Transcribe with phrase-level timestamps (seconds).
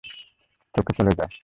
[0.75, 1.31] চোখে চলে যাই।